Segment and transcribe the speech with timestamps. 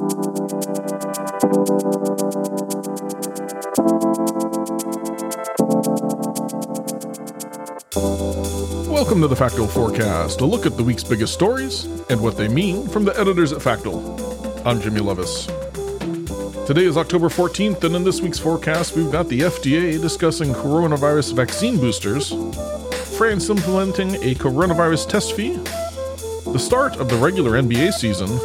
[0.00, 0.16] Welcome
[9.20, 12.88] to the Factal Forecast, a look at the week's biggest stories and what they mean
[12.88, 14.00] from the editors at Factal.
[14.66, 15.46] I'm Jimmy Lovaas.
[16.66, 21.34] Today is October 14th, and in this week's forecast, we've got the FDA discussing coronavirus
[21.34, 22.30] vaccine boosters,
[23.18, 25.56] France implementing a coronavirus test fee,
[26.52, 28.40] the start of the regular NBA season,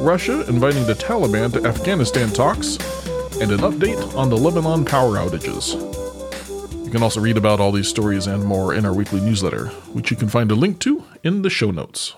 [0.00, 2.76] Russia inviting the Taliban to Afghanistan talks,
[3.40, 5.74] and an update on the Lebanon power outages.
[6.84, 10.10] You can also read about all these stories and more in our weekly newsletter, which
[10.10, 12.14] you can find a link to in the show notes.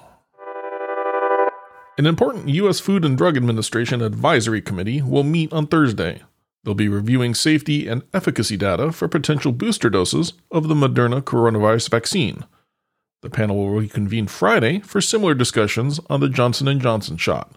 [1.98, 2.80] An important U.S.
[2.80, 6.22] Food and Drug Administration advisory committee will meet on Thursday.
[6.62, 11.90] They'll be reviewing safety and efficacy data for potential booster doses of the Moderna coronavirus
[11.90, 12.44] vaccine.
[13.22, 17.56] The panel will reconvene Friday for similar discussions on the Johnson & Johnson shot.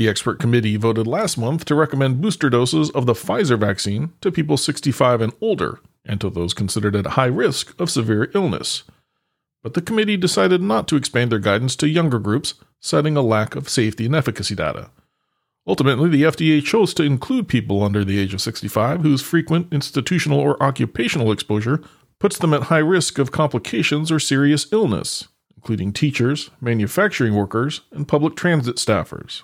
[0.00, 4.32] The expert committee voted last month to recommend booster doses of the Pfizer vaccine to
[4.32, 8.84] people 65 and older and to those considered at high risk of severe illness.
[9.62, 13.54] But the committee decided not to expand their guidance to younger groups citing a lack
[13.54, 14.88] of safety and efficacy data.
[15.66, 20.40] Ultimately, the FDA chose to include people under the age of 65 whose frequent institutional
[20.40, 21.82] or occupational exposure
[22.18, 28.08] puts them at high risk of complications or serious illness, including teachers, manufacturing workers, and
[28.08, 29.42] public transit staffers.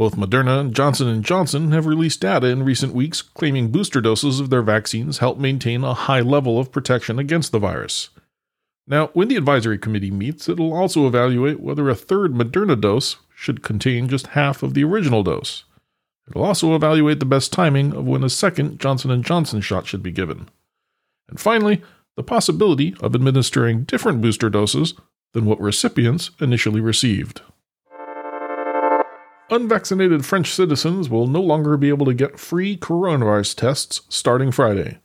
[0.00, 4.40] Both Moderna and Johnson & Johnson have released data in recent weeks claiming booster doses
[4.40, 8.08] of their vaccines help maintain a high level of protection against the virus.
[8.86, 13.62] Now, when the advisory committee meets, it'll also evaluate whether a third Moderna dose should
[13.62, 15.64] contain just half of the original dose.
[16.26, 20.02] It'll also evaluate the best timing of when a second Johnson & Johnson shot should
[20.02, 20.48] be given.
[21.28, 21.82] And finally,
[22.16, 24.94] the possibility of administering different booster doses
[25.34, 27.42] than what recipients initially received.
[29.52, 34.98] Unvaccinated French citizens will no longer be able to get free coronavirus tests starting Friday.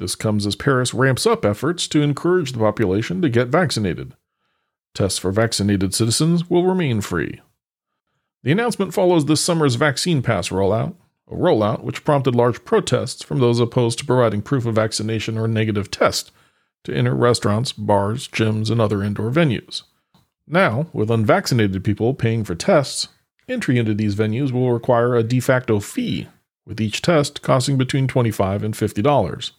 [0.00, 4.14] This comes as Paris ramps up efforts to encourage the population to get vaccinated.
[4.92, 7.40] Tests for vaccinated citizens will remain free.
[8.42, 10.96] The announcement follows this summer's vaccine pass rollout,
[11.30, 15.46] a rollout which prompted large protests from those opposed to providing proof of vaccination or
[15.46, 16.32] negative test
[16.82, 19.84] to enter restaurants, bars, gyms, and other indoor venues.
[20.44, 23.08] Now, with unvaccinated people paying for tests,
[23.48, 26.28] entry into these venues will require a de facto fee,
[26.66, 29.52] with each test costing between 25 and $50.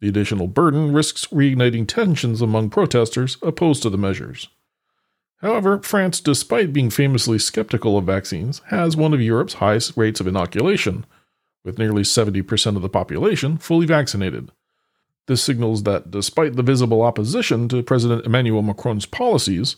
[0.00, 4.48] The additional burden risks reigniting tensions among protesters opposed to the measures.
[5.38, 10.26] However, France, despite being famously skeptical of vaccines, has one of Europe's highest rates of
[10.26, 11.04] inoculation,
[11.64, 14.50] with nearly 70% of the population fully vaccinated.
[15.26, 19.76] This signals that despite the visible opposition to President Emmanuel Macron's policies,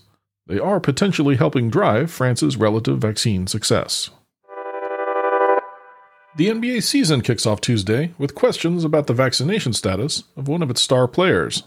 [0.48, 4.10] they are potentially helping drive France's relative vaccine success.
[6.36, 10.70] The NBA season kicks off Tuesday with questions about the vaccination status of one of
[10.70, 11.64] its star players.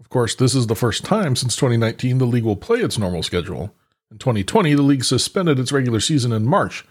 [0.00, 3.22] Of course, this is the first time since 2019 the league will play its normal
[3.22, 3.74] schedule.
[4.10, 6.84] In 2020, the league suspended its regular season in March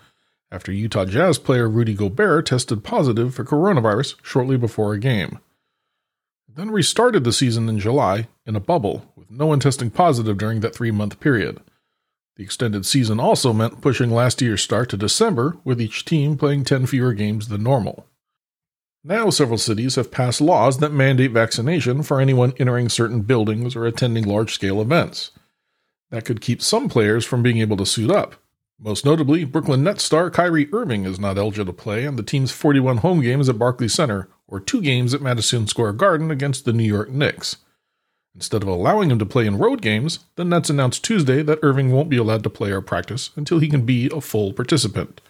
[0.52, 5.40] after Utah Jazz player Rudy Gobert tested positive for coronavirus shortly before a game.
[6.47, 10.38] It then restarted the season in July in a bubble, with no one testing positive
[10.38, 11.59] during that three month period.
[12.38, 16.66] The extended season also meant pushing last year's start to December, with each team playing
[16.66, 18.07] 10 fewer games than normal.
[19.03, 23.85] Now, several cities have passed laws that mandate vaccination for anyone entering certain buildings or
[23.85, 25.31] attending large scale events.
[26.09, 28.35] That could keep some players from being able to suit up.
[28.79, 32.51] Most notably, Brooklyn Nets star Kyrie Irving is not eligible to play in the team's
[32.51, 36.73] 41 home games at Barclays Center or two games at Madison Square Garden against the
[36.73, 37.57] New York Knicks.
[38.35, 41.91] Instead of allowing him to play in road games, the Nets announced Tuesday that Irving
[41.91, 45.22] won't be allowed to play or practice until he can be a full participant.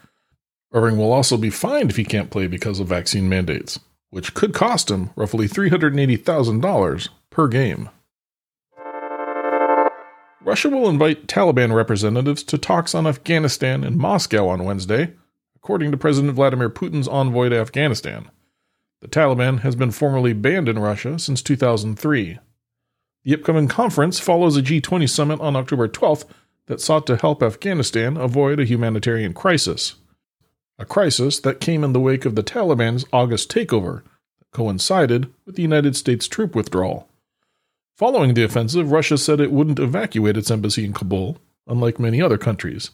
[0.74, 3.80] Irving will also be fined if he can't play because of vaccine mandates,
[4.10, 7.90] which could cost him roughly $380,000 per game.
[10.42, 15.14] Russia will invite Taliban representatives to talks on Afghanistan in Moscow on Wednesday,
[15.56, 18.30] according to President Vladimir Putin's envoy to Afghanistan.
[19.01, 22.40] The Taliban has been formally banned in Russia since 2003
[23.25, 26.25] the upcoming conference follows a G20 summit on October 12th
[26.68, 29.95] that sought to help Afghanistan avoid a humanitarian crisis.
[30.77, 34.04] A crisis that came in the wake of the Taliban's August takeover
[34.39, 37.10] that coincided with the United States troop withdrawal.
[37.98, 42.38] Following the offensive, Russia said it wouldn't evacuate its embassy in Kabul, unlike many other
[42.38, 42.92] countries.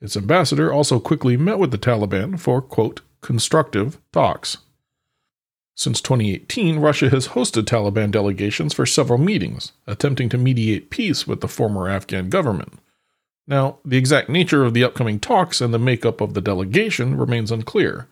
[0.00, 4.56] Its ambassador also quickly met with the Taliban for, quote, constructive talks.
[5.80, 11.40] Since 2018, Russia has hosted Taliban delegations for several meetings, attempting to mediate peace with
[11.40, 12.78] the former Afghan government.
[13.46, 17.50] Now, the exact nature of the upcoming talks and the makeup of the delegation remains
[17.50, 18.08] unclear.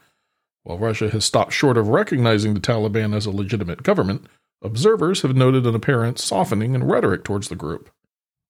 [0.62, 4.24] While Russia has stopped short of recognizing the Taliban as a legitimate government,
[4.62, 7.90] observers have noted an apparent softening in rhetoric towards the group.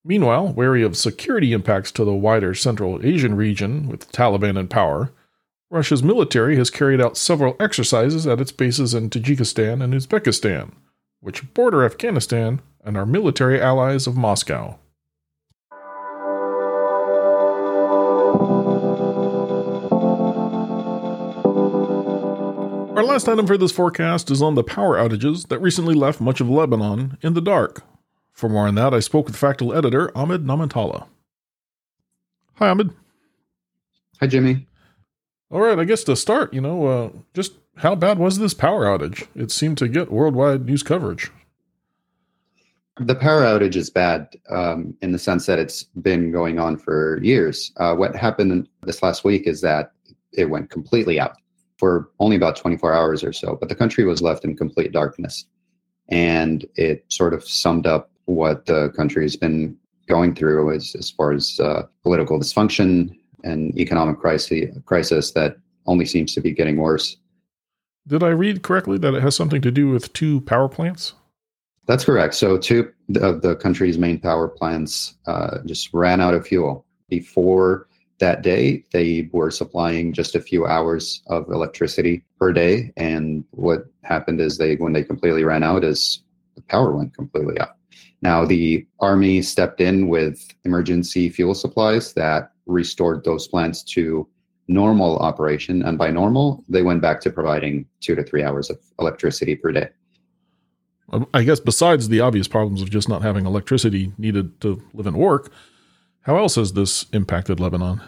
[0.05, 5.11] Meanwhile, wary of security impacts to the wider Central Asian region with Taliban in power,
[5.70, 10.73] Russia's military has carried out several exercises at its bases in Tajikistan and Uzbekistan,
[11.20, 14.79] which border Afghanistan and are military allies of Moscow.
[22.97, 26.41] Our last item for this forecast is on the power outages that recently left much
[26.41, 27.85] of Lebanon in the dark.
[28.32, 31.09] For more on that, I spoke with Factal editor Ahmed Namatala.
[32.55, 32.91] Hi, Ahmed.
[34.20, 34.68] Hi, Jimmy.
[35.50, 38.84] All right, I guess to start, you know, uh, just how bad was this power
[38.84, 39.26] outage?
[39.34, 41.30] It seemed to get worldwide news coverage.
[43.00, 47.18] The power outage is bad um, in the sense that it's been going on for
[47.22, 47.72] years.
[47.78, 49.92] Uh, what happened this last week is that
[50.32, 51.36] it went completely out
[51.78, 55.46] for only about 24 hours or so, but the country was left in complete darkness.
[56.10, 59.76] And it sort of summed up what the country has been
[60.08, 65.56] going through as, as far as uh, political dysfunction and economic crisis, crisis that
[65.87, 67.17] only seems to be getting worse.
[68.06, 71.14] Did I read correctly that it has something to do with two power plants?
[71.87, 72.35] That's correct.
[72.35, 76.85] So, two of the country's main power plants uh, just ran out of fuel.
[77.08, 77.88] Before
[78.19, 82.93] that day, they were supplying just a few hours of electricity per day.
[82.96, 86.23] And what happened is they, when they completely ran out, is
[86.56, 87.76] the power went completely out.
[88.20, 94.29] Now, the army stepped in with emergency fuel supplies that restored those plants to
[94.69, 95.82] normal operation.
[95.82, 99.73] And by normal, they went back to providing two to three hours of electricity per
[99.73, 99.88] day.
[101.11, 105.06] Um, I guess besides the obvious problems of just not having electricity needed to live
[105.06, 105.50] and work,
[106.23, 108.03] how else has this impacted Lebanon?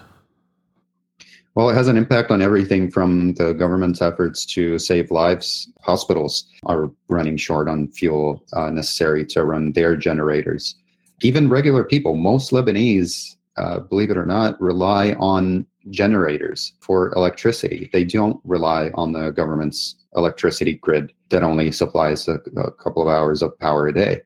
[1.54, 5.68] Well, it has an impact on everything from the government's efforts to save lives.
[5.80, 10.76] Hospitals are running short on fuel uh, necessary to run their generators.
[11.22, 17.88] Even regular people, most Lebanese uh, believe it or not, rely on generators for electricity.
[17.92, 23.08] They don't rely on the government's electricity grid that only supplies a, a couple of
[23.08, 24.20] hours of power a day.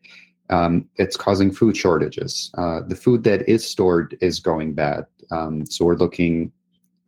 [0.50, 2.50] Um, it's causing food shortages.
[2.58, 5.06] Uh, the food that is stored is going bad.
[5.30, 6.52] Um, so we're looking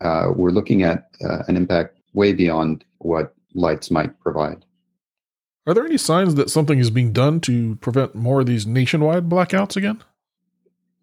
[0.00, 4.64] uh, we're looking at uh, an impact way beyond what lights might provide.
[5.66, 9.28] Are there any signs that something is being done to prevent more of these nationwide
[9.28, 10.02] blackouts again?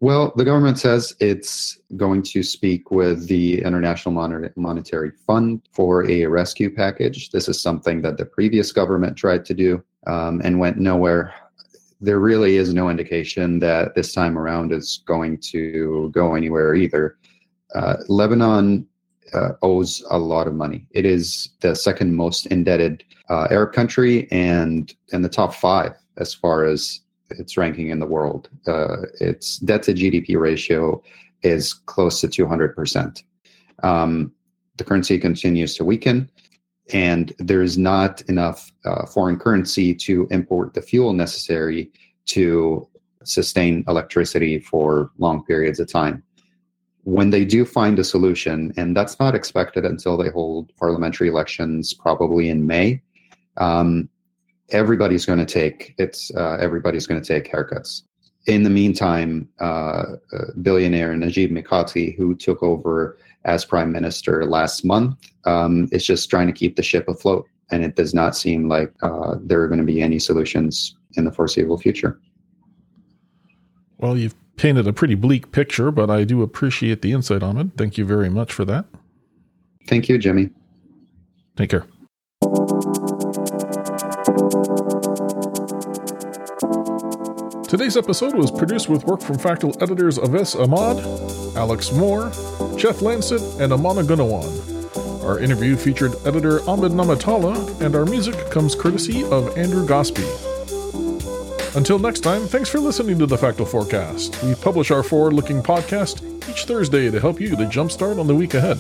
[0.04, 4.14] Well, the government says it's going to speak with the International
[4.58, 7.30] Monetary Fund for a rescue package.
[7.30, 11.34] This is something that the previous government tried to do um, and went nowhere.
[12.02, 17.18] There really is no indication that this time around is going to go anywhere either.
[17.74, 18.86] Uh, Lebanon
[19.34, 20.86] uh, owes a lot of money.
[20.92, 26.34] It is the second most indebted uh, Arab country and in the top five as
[26.34, 27.00] far as
[27.40, 28.50] its ranking in the world.
[28.68, 31.02] Uh, its debt to GDP ratio
[31.42, 33.24] is close to 200%.
[33.84, 34.32] Um,
[34.78, 36.30] the currency continues to weaken,
[36.92, 41.92] and there is not enough uh, foreign currency to import the fuel necessary
[42.26, 42.88] to
[43.24, 46.24] sustain electricity for long periods of time.
[47.04, 51.94] When they do find a solution, and that's not expected until they hold parliamentary elections
[51.94, 53.02] probably in May,
[53.58, 54.10] um,
[54.74, 58.02] everybody's going to take it's uh, everybody's going to take haircuts.
[58.46, 59.64] In the meantime, uh,
[60.34, 65.16] uh, billionaire Najib Mikati, who took over as prime minister last month,
[65.46, 68.92] um, is just trying to keep the ship afloat, and it does not seem like
[69.02, 72.20] uh, there are going to be any solutions in the foreseeable future.
[73.98, 77.78] Well, you've painted a pretty bleak picture, but I do appreciate the insight, Ahmed.
[77.78, 78.86] Thank you very much for that.
[79.88, 80.50] Thank you, Jimmy.
[81.56, 81.86] Take care.
[87.74, 91.00] Today's episode was produced with work from Factal editors Aves Ahmad,
[91.58, 92.30] Alex Moore,
[92.78, 95.26] Jeff Landset, and Amana Gunawan.
[95.26, 100.22] Our interview featured editor Ahmed Namatala, and our music comes courtesy of Andrew Gosby.
[101.76, 104.40] Until next time, thanks for listening to the Factal Forecast.
[104.44, 108.36] We publish our forward looking podcast each Thursday to help you to jumpstart on the
[108.36, 108.80] week ahead.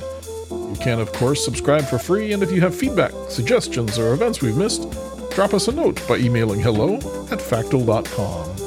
[0.51, 4.43] You can, of course, subscribe for free, and if you have feedback, suggestions, or events
[4.43, 4.83] we've missed,
[5.31, 6.97] drop us a note by emailing hello
[7.31, 8.62] at factal.com.